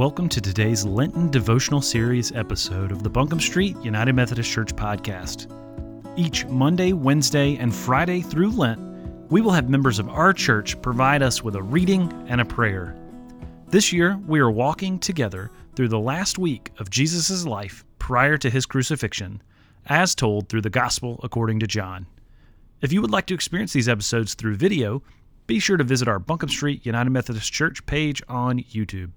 [0.00, 5.46] Welcome to today's Lenten devotional series episode of the Buncombe Street United Methodist Church podcast.
[6.16, 8.80] Each Monday, Wednesday, and Friday through Lent,
[9.30, 12.96] we will have members of our church provide us with a reading and a prayer.
[13.68, 18.48] This year, we are walking together through the last week of Jesus' life prior to
[18.48, 19.42] his crucifixion,
[19.84, 22.06] as told through the Gospel according to John.
[22.80, 25.02] If you would like to experience these episodes through video,
[25.46, 29.10] be sure to visit our Buncombe Street United Methodist Church page on YouTube.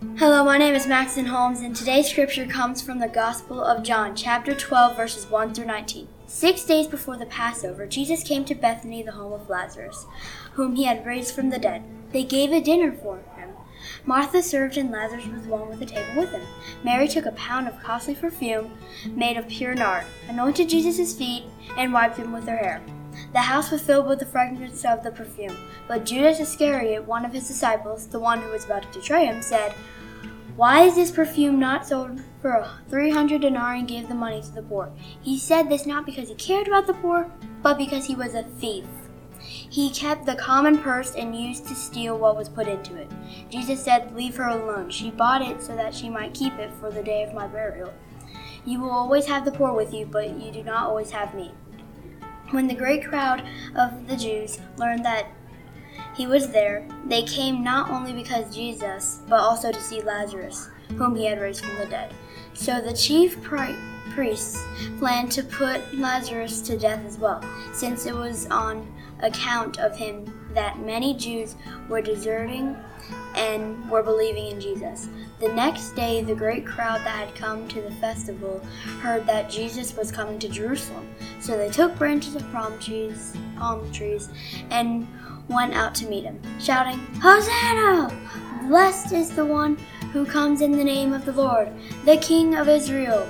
[0.00, 4.16] Hello, my name is Maxon Holmes, and today's scripture comes from the Gospel of John,
[4.16, 6.08] chapter 12, verses 1 through 19.
[6.26, 10.06] Six days before the Passover, Jesus came to Bethany, the home of Lazarus,
[10.54, 11.82] whom he had raised from the dead.
[12.12, 13.50] They gave a dinner for him.
[14.06, 16.46] Martha served, and Lazarus was one at the table with him.
[16.82, 18.72] Mary took a pound of costly perfume
[19.10, 21.44] made of pure nard, anointed Jesus' feet,
[21.76, 22.80] and wiped them with her hair.
[23.32, 25.56] The house was filled with the fragrance of the perfume.
[25.86, 29.40] But Judas Iscariot, one of his disciples, the one who was about to betray him,
[29.40, 29.72] said,
[30.56, 34.50] Why is this perfume not sold for three hundred denarii and gave the money to
[34.50, 34.90] the poor?
[35.22, 37.30] He said this not because he cared about the poor,
[37.62, 38.84] but because he was a thief.
[39.42, 43.10] He kept the common purse and used to steal what was put into it.
[43.48, 44.90] Jesus said, Leave her alone.
[44.90, 47.92] She bought it so that she might keep it for the day of my burial.
[48.64, 51.52] You will always have the poor with you, but you do not always have me.
[52.50, 53.44] When the great crowd
[53.76, 55.26] of the Jews learned that
[56.16, 61.14] he was there, they came not only because Jesus, but also to see Lazarus, whom
[61.14, 62.12] he had raised from the dead.
[62.54, 63.76] So the chief pri-
[64.10, 64.60] priests
[64.98, 70.50] planned to put Lazarus to death as well, since it was on account of him
[70.52, 71.54] that many Jews
[71.88, 72.76] were deserting
[73.34, 75.08] and were believing in Jesus.
[75.38, 78.60] The next day, the great crowd that had come to the festival
[79.00, 81.08] heard that Jesus was coming to Jerusalem.
[81.40, 84.28] So they took branches of palm trees, palm trees,
[84.70, 85.08] and
[85.48, 88.10] went out to meet him, shouting, Hosanna!
[88.68, 89.76] Blessed is the one
[90.12, 91.72] who comes in the name of the Lord,
[92.04, 93.26] the King of Israel.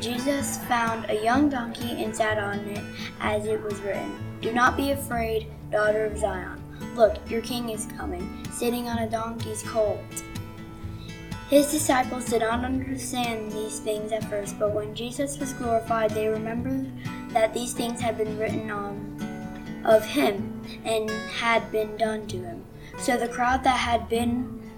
[0.00, 2.84] Jesus found a young donkey and sat on it,
[3.20, 6.62] as it was written, Do not be afraid, daughter of Zion.
[6.94, 10.00] Look, your king is coming, sitting on a donkey's colt.
[11.48, 16.28] His disciples did not understand these things at first, but when Jesus was glorified, they
[16.28, 16.90] remembered
[17.30, 22.64] that these things had been written on of him and had been done to him.
[22.98, 24.70] So the crowd that had been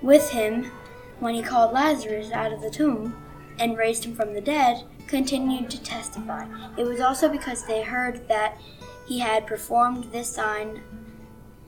[0.00, 0.70] with him
[1.18, 3.16] when he called Lazarus out of the tomb
[3.58, 6.46] and raised him from the dead continued to testify.
[6.76, 8.58] It was also because they heard that
[9.06, 10.82] he had performed this sign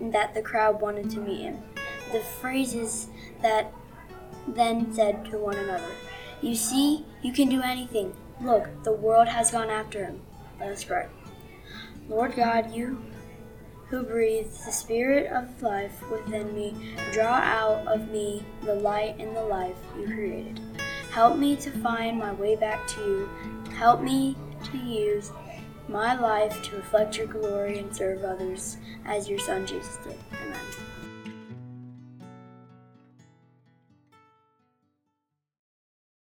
[0.01, 1.59] that the crowd wanted to meet him.
[2.13, 3.09] The Pharisees
[3.43, 3.73] that
[4.49, 5.91] then said to one another,
[6.41, 8.15] You see, you can do anything.
[8.41, 10.21] Look, the world has gone after him.
[10.61, 11.07] Let us pray.
[12.09, 13.03] Lord God, you
[13.89, 16.75] who breathe the spirit of life within me,
[17.13, 20.61] draw out of me the light and the life you created.
[21.11, 23.29] Help me to find my way back to you.
[23.77, 25.31] Help me to use
[25.89, 30.19] my life to reflect your glory and serve others as your Son Jesus did.
[30.43, 30.84] Amen.